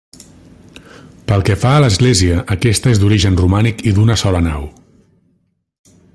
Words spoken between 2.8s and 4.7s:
és d'origen romànic i d'una sola nau.